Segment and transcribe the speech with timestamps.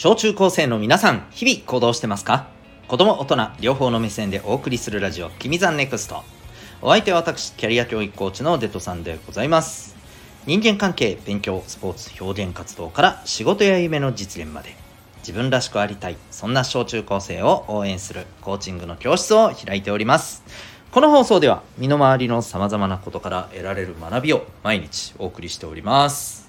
[0.00, 2.46] 小中高生の皆さん、日々行動してますか？
[2.86, 6.22] 子供、大人、両方の目線でお送りするラジオ、君ザネクスト。
[6.80, 9.96] お相手は私、キャリア教育コーチのデトさんでございます。
[10.46, 14.76] 人間関係、勉強、スポーツ、表現活動から仕事や夢の実現まで、
[15.22, 20.44] 自分らしくありたい、そんな小中高生を応援するコーチングの教室を開いております。
[20.92, 26.48] この放送では、身の回りの様々なことから得られる学びを毎日お送りしております。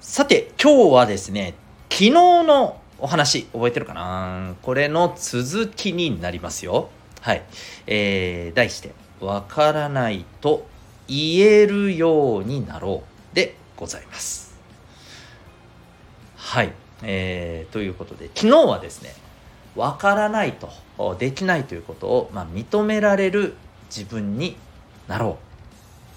[0.00, 1.54] さて、今日はですね、
[1.90, 4.54] 昨日のお話覚えてるかな？
[4.62, 6.90] これの続きになりますよ。
[7.20, 7.42] はい。
[7.86, 10.66] えー、題して、わからないと
[11.08, 13.02] 言えるようになろ
[13.32, 14.56] うでございます。
[16.36, 16.72] はい。
[17.02, 19.14] えー、ということで、昨日はですね、
[19.74, 23.54] わからないと、できないということを、まあ、認められる
[23.88, 24.56] 自分に
[25.06, 25.38] なろ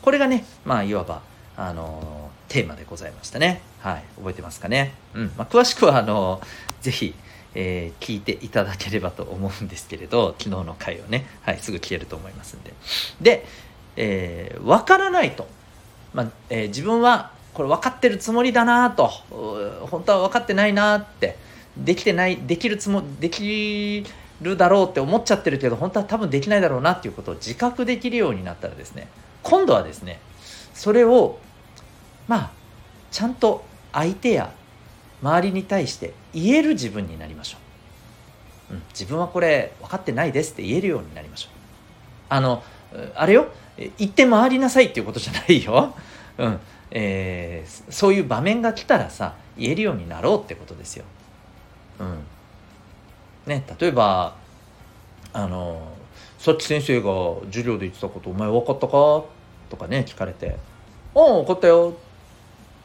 [0.01, 0.03] う。
[0.03, 1.21] これがね、まあ、いわば、
[1.55, 2.20] あの
[2.51, 3.61] テーマでございましたね。
[3.79, 4.91] はい、覚えてますかね？
[5.13, 6.41] うん、まあ、詳しくはあの
[6.81, 7.15] ぜひ、
[7.55, 12.73] えー、聞いていただければと思うんですけれど、昨日の回をね、はい、すぐ消えると思いますんで。
[13.21, 13.45] で、
[13.95, 15.47] えー、分からないと、
[16.13, 19.07] まあえー、自分はこれ分かってるつもりだなと、
[19.89, 21.37] 本当は分かってないなって、
[21.77, 24.05] できてない、できるつもでき
[24.41, 29.07] るだろうって思っちゃってるけど、本当は多分できないだろうなっていうことを自覚できるようになったらですね、
[29.41, 30.19] 今度はですね、
[30.73, 31.39] それを
[32.27, 32.51] まあ
[33.11, 34.53] ちゃんと相手や
[35.21, 37.57] 周りに対して言える自分になりましょ
[38.71, 41.51] う、うん、自分はこれ分かってないですって言えるようになりましょう。
[42.29, 42.63] あの
[43.15, 43.47] あれよ？
[43.97, 45.95] 言って回りなさいっていうことじゃないよ、
[46.37, 46.59] うん。
[46.91, 51.05] えー、そういう場面が来たらさ言えるようになろうってことですよ、
[51.99, 52.23] うん。
[53.45, 54.35] ね、例えば
[55.33, 55.81] あの
[56.37, 57.11] さっき先生が
[57.47, 59.23] 授業で言ってたことお前分かったか？
[59.69, 60.57] とかね聞かれて
[61.15, 61.93] 「うん分かったよ」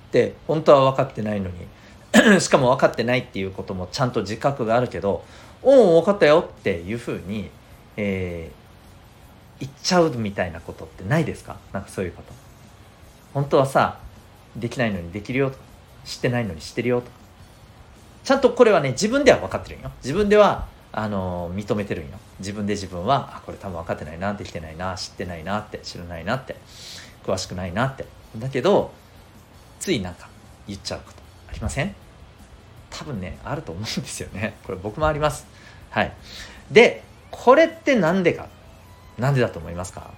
[0.06, 5.24] って本当は分かってないのに しかも分かってないっていうこともちゃんと自覚があるけど
[5.62, 7.50] 「おお分かったよ」っていうふうに、
[7.96, 11.56] えー、言っちゃうみたいなことってないですか？
[11.72, 12.32] なんかそういうこと。
[13.34, 13.98] 本当はさ
[14.56, 15.62] できないのにできるよとか
[16.04, 17.06] 知ってないのに知ってるよと。
[17.06, 17.12] か
[18.24, 19.90] ちゃんとこれはね自分では分かってるんよ。
[20.02, 22.18] 自分ではあの認めてるんよ。
[22.38, 26.56] 自分で自分はあこれ多分分かってないなできてないな知ってないなって知らないなって
[27.24, 28.06] 詳しくないなって。
[28.38, 28.90] だけど
[29.86, 30.28] ついなんか
[30.66, 31.94] 言っちゃうことありません？
[32.90, 34.56] 多分ねあると思うんですよね。
[34.64, 35.46] これ僕もあります。
[35.90, 36.12] はい。
[36.72, 38.48] でこれって何でか？
[39.16, 40.10] 何でだと思いますか？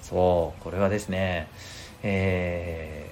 [0.00, 1.48] そうこれはですね
[2.04, 3.10] え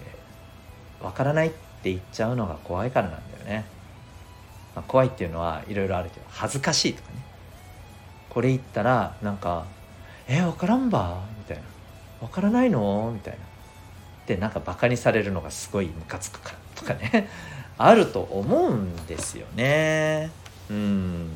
[1.01, 3.65] ー、わからないって言っちゃうのが怖いからなんだよね、
[4.77, 7.17] まあ、怖いっていうのはいろいろあるけど恥ずかしいとかね。
[8.31, 9.65] これ言ったらなんか
[10.29, 11.65] 「えー、分からんば」みたいな
[12.25, 13.46] 「分からないの?」みたいな。
[14.27, 17.29] でなんかバカにされるのがすごいムカつくからとかね
[17.79, 20.31] あると思うんですよね。
[20.71, 21.31] うん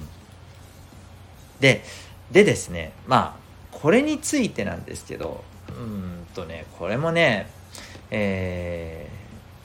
[1.60, 1.84] で
[2.30, 7.48] でですねまあこれについてなんですけどうんとねこれもね、
[8.10, 9.08] え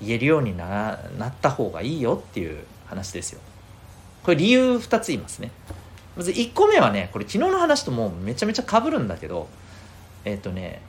[0.02, 3.40] ー、言えるようにななった方がいいよっていう話ですよ。
[4.24, 5.52] これ理由2つ言いますね。
[6.16, 9.48] まず1個目はねこれ昨日の話ともうめちゃめちゃかぶるんだけど
[10.24, 10.82] えっ、ー、とね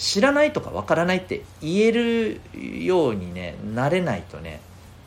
[0.00, 2.40] 知らないとかわからないって言える
[2.82, 4.60] ようにねなれないとね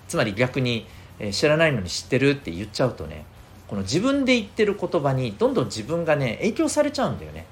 [0.07, 0.85] つまり逆に、
[1.17, 3.25] え、知らないのに知ってるって言っちゃうとね
[3.67, 7.47] この自分で言ってる言葉にどんどん自分がね影響されちゃうんだよね。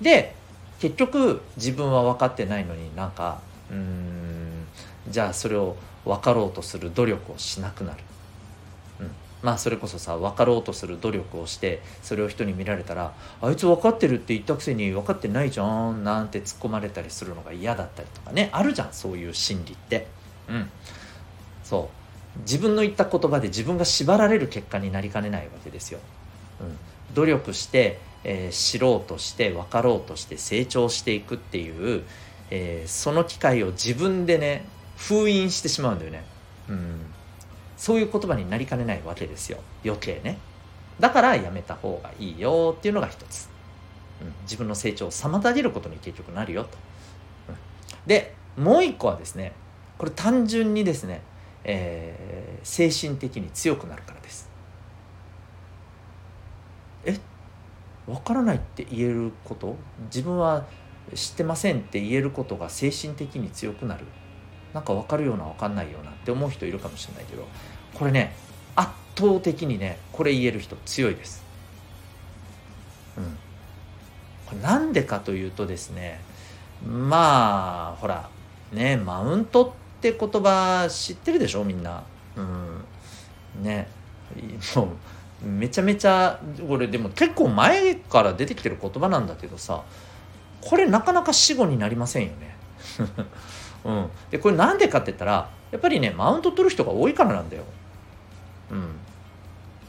[0.00, 0.34] で
[0.80, 4.66] 結局自分は分かってないのになんかうーん
[5.08, 7.98] じゃあそれを分かろうとする努力をしなくなる。
[9.46, 20.08] まあそれこそさ分かろうとする努力をしてそれを人に見られたらあいつ分かってるって言ったくせに分かってないじゃんなんて突っ込まれたりするのが嫌だったりとかねあるじゃんそういう心理って。
[20.48, 20.68] うん。
[21.62, 22.40] そう。
[22.40, 26.00] 自分の言った言葉で自分が縛られる結果になりかねないわけですよ、
[26.60, 32.02] うん、努力して、えー、知ろうとして分かろうとして成長していくっていう、
[32.50, 34.66] えー、その機会を自分でね
[34.96, 36.24] 封印してしまうんだよね。
[36.68, 37.00] うん。
[37.76, 39.58] そういう言葉になりかねないわけですよ。
[39.84, 40.38] 余計ね。
[40.98, 43.50] だからやめた方がいいよっていうのが一つ、
[44.22, 46.70] うん、自分の成長を妨げることに結局なるよと、
[47.50, 47.56] うん、
[48.06, 49.52] でもう一個はですね
[49.98, 51.20] これ単純にですね、
[51.64, 54.48] えー、精神的に強くなるからです。
[57.04, 57.18] え？
[58.06, 59.76] わからないって言えること？
[60.04, 60.64] 自分は
[61.14, 64.06] 知ってませんって言えることが精神的に強くなる
[64.76, 67.48] なんか分かるような分かんないようなって思う人いるかもしれないけど
[67.94, 68.36] これね
[68.74, 71.42] 圧倒的にねこれ言える人強いです。
[73.16, 73.24] うん、
[74.44, 76.20] これなんでかというとですね
[76.86, 78.28] まあほら
[78.70, 82.04] ねマウントって言葉知ってるでしょみんな。
[82.36, 82.84] うん。
[83.62, 83.88] ね。
[84.74, 84.90] も
[85.42, 86.38] うめちゃめちゃ
[86.68, 89.84] これでも結構前から出てきてる言葉なんだけどさ
[90.60, 92.56] これなかなか死語になりませんよね。
[93.86, 97.62] うん、でこれなんでかって言ったらやっぱりねマウント取る人が多いからなんだよ。
[98.72, 98.96] うん。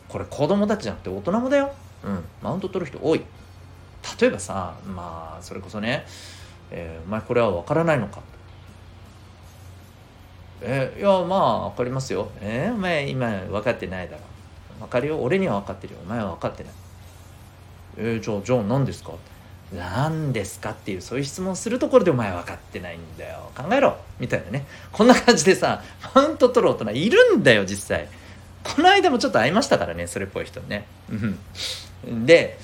[0.08, 1.74] これ子供たちじゃなくて大人もだよ。
[2.04, 2.24] うん。
[2.42, 3.24] マウント取る人多い。
[4.22, 6.06] 例えばさまあそれこそね、
[6.70, 8.22] えー、お前これは分からないのか。
[10.62, 12.30] えー、いやまあ分かりますよ。
[12.40, 14.22] えー、お前今分かってないだろ。
[14.80, 15.20] 分かるよ。
[15.20, 16.00] 俺には分かってるよ。
[16.04, 16.74] お前は分かってない。
[17.98, 19.14] えー、じゃあじゃあ何ですか
[19.76, 20.72] 何ですか？
[20.72, 23.52] っていうそういう質問するところでお前は分かってないんだよ。
[23.56, 23.98] 考えろ。
[24.20, 24.66] みたいなね。
[24.94, 25.84] こんな感じでさ
[26.16, 28.08] マウント取る大人いるんだよ実際。
[28.64, 30.86] この間もちょっと会いましたからねそれっぽい人ね。
[32.26, 32.58] で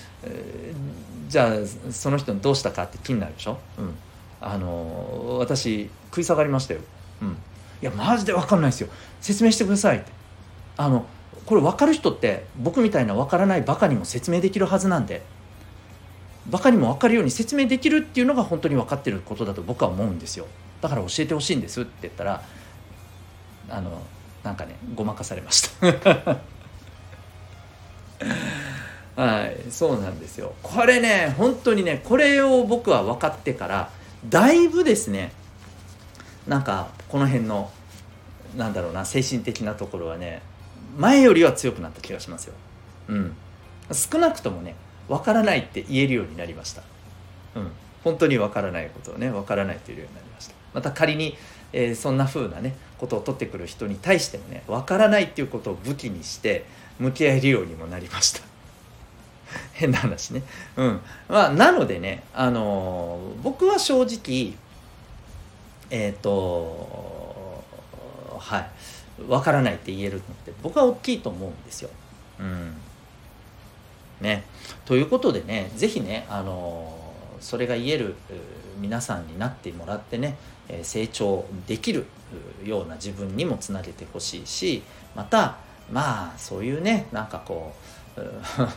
[1.27, 3.95] じゃあその人どうしたかって気になるでしょ、うん、
[4.39, 6.81] あの私食い下がりましたよ、
[7.21, 7.33] うん、い
[7.81, 8.89] やマジで分かんないですよ。
[9.19, 10.11] 説明してくださいって。
[10.77, 11.05] あの
[11.45, 15.21] これ分かる人って僕みたいな分からないバカにも説明できるはずなんで。
[16.49, 20.45] バカにも分かるように説明できるっていうのが本当に分かってることだと僕は思うんですよ。
[20.81, 22.43] だから教えてほしいんですって言ったら
[23.69, 24.01] あの
[24.43, 25.87] なんかねごまかされました。
[29.15, 30.53] はいそうなんですよ。
[30.61, 33.89] これね本当にねこれを僕は分かってから
[34.27, 35.31] だいぶですね
[36.47, 37.71] なんかこの辺の
[38.57, 40.41] なんだろうな精神的なところはね
[40.97, 42.53] 前よりは強くなった気がしますよ。
[43.07, 43.35] うん。
[43.91, 44.75] 少なくともね
[45.07, 46.83] 分からないって言えるようになりました。
[47.55, 47.71] うん。
[48.03, 50.55] 本当に分からないことをね分からないって言えるようになりました。
[50.73, 51.35] また仮に、
[51.71, 56.65] えー、そんな風なねことを取ってくる人に対してもね分からないっていうことを武器にして
[56.99, 58.41] 向き合えるようにもなりました。
[59.73, 60.43] 変な話ね。
[60.75, 61.01] うん。
[61.29, 64.53] まあなのでねあのー、僕は正直
[65.89, 67.63] えっ、ー、と
[68.39, 68.69] はい。
[69.27, 71.89] 分からないって言えるのって僕は大きいと思うんですよ。
[72.39, 72.75] うん。
[74.23, 74.43] ね。
[74.85, 76.97] ということでね是非ねあの、
[77.39, 78.15] それが言える
[78.79, 80.37] 皆さんになってもらってね
[80.81, 82.05] 成長できる
[82.63, 84.81] ような自分にもつなげてほしいし
[85.15, 85.57] また
[85.91, 87.73] まあそういうねなんかこ
[88.17, 88.21] う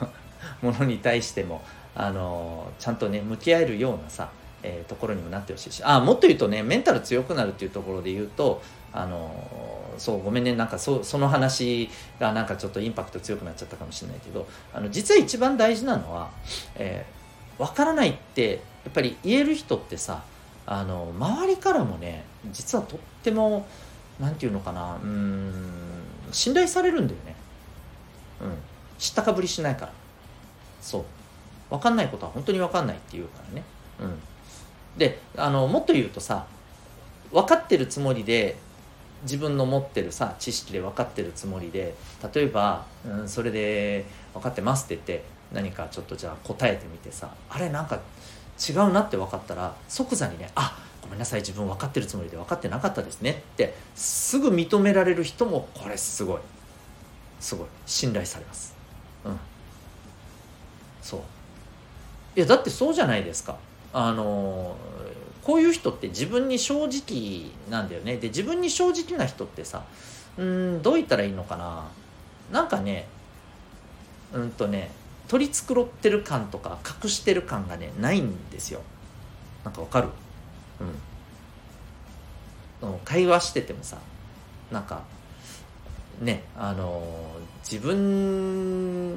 [0.66, 1.62] ものに対しても
[1.94, 4.31] あのちゃんとね向き合えるようなさ、
[4.62, 5.82] えー、ところにもなってほしいし。
[5.84, 8.62] あもっと言うとねメンタル強くなるっていうところで言うと
[8.96, 9.31] あの
[9.98, 11.88] そうごめんねなんかそその話
[12.19, 16.31] がなんかちょっとインパクト強くなっちゃったかもしれないけどあの実は一番大事なのは、
[16.75, 20.22] えー、分からないってやっぱり言える人ってさ
[20.66, 23.66] あの周りからもね実はとっても
[24.19, 25.52] 何て言うのかなうん
[26.32, 27.37] 信頼されるんだよね。
[28.43, 28.48] うん。
[28.98, 29.93] 知ったかぶりしないから。
[30.81, 31.04] そう。
[31.70, 33.64] 分かんないことは本当に分かんないって言うからね。
[34.00, 34.19] うん。
[34.98, 36.46] であのもっと言うとさ
[37.31, 38.56] 分かってるつもりで
[39.23, 41.95] 自分の持ってるさ知識で分かってるつもりで
[42.35, 44.05] 例えば、うん、それで
[44.35, 48.01] 分かってますって言って何かちょっとじゃあ答えてみてさあれなんか
[48.69, 56.41] 違うなって分かったら即座にねあごめんなさい自分分かってるつもりで分かってなかったですねってすぐ認められる人もこれすごい。
[57.39, 57.67] すごい。
[57.87, 58.75] 信頼されます。
[59.25, 59.39] うん。
[61.01, 61.21] そう。
[62.35, 63.57] いやだってそうじゃないですか。
[63.93, 64.77] あの
[65.46, 68.17] こういう人って自分に正直なんだよね。
[68.17, 69.84] で自分に正直な人ってさ
[70.36, 71.84] うんどう言ったらいいのかな。
[72.50, 73.06] なんかね
[74.34, 74.91] うんとね
[75.29, 78.81] 取り繕ってる感とか隠してる感がねないんですよ。
[79.65, 80.08] なんかわかる？
[82.82, 82.98] うん。
[83.05, 83.98] 会話しててもさ
[84.72, 85.05] なんか
[86.20, 87.03] ねあの
[87.62, 89.17] 自分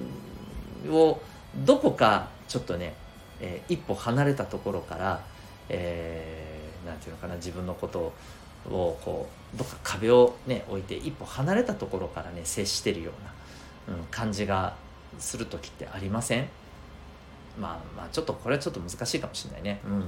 [0.91, 1.19] を
[1.65, 2.93] どこかちょっとね、
[3.41, 5.21] えー、一歩離れたところから、
[5.69, 8.13] えー、ていうのかな自分のこと
[8.69, 13.11] をこうどっか壁をね置いて一歩離れたところからね接してるよ
[13.88, 14.75] うな、うん、感じが
[15.17, 16.49] する時ってありません？
[17.59, 19.79] まあまあちょっとこれはちょっと難しいかもしれないね。
[19.85, 20.03] うん、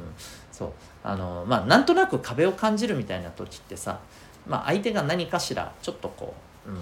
[0.51, 0.71] そう
[1.03, 3.99] あのまあなんとなく壁を感じるみたいな時ってさ、
[4.47, 6.33] まあ、相手が何かしらちょっとこ
[6.67, 6.77] う、うん、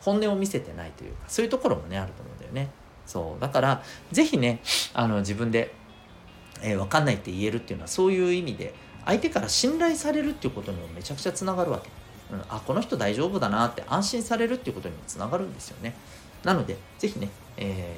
[0.00, 2.70] 本音を見せてないというかそういうところもねあると思うんだよね。
[3.04, 3.82] そうだから
[4.12, 4.60] 是非ね
[4.94, 5.74] あの自分で、
[6.60, 11.90] えー、分かんないって言えるっていうのはそういう意味で相手から信頼されるっていうことにもめちゃくちゃつながるわけ。
[12.32, 15.94] うん、あこの人大丈夫だなって安心されるっていうことにもつながるんですよね。
[16.44, 17.94] なので、ぜひね、え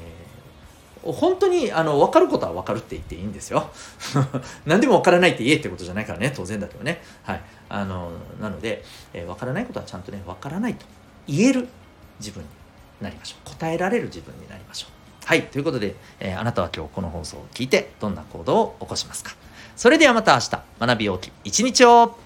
[1.05, 3.71] ー、本当にあの分かることは分かるって言っていいんですよ。
[4.67, 7.03] 何でも分からないって言えってことじゃないからね、当然だけどね。
[7.23, 7.43] はい。
[7.69, 10.87] あの、なので、えー、分からないことはちゃんとね、分からないと
[11.27, 11.69] 言える
[12.19, 12.49] 自分に
[13.01, 13.51] なりましょう。
[13.51, 15.04] 答えられる自分になりましょう。
[15.25, 15.43] はい。
[15.45, 19.35] ということで、えー、あなたは今日この放送を聞いて、どんな行動を起こしますか？
[19.75, 22.19] それではまた明日、学び大きい一日を